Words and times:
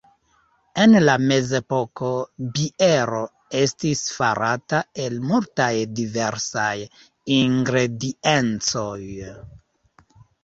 En 0.83 0.93
la 1.07 1.13
mezepoko 1.31 2.07
biero 2.55 3.19
estis 3.59 4.01
farata 4.13 4.79
el 5.03 5.19
multaj 5.33 5.69
diversaj 5.99 6.73
ingrediencoj. 7.37 8.99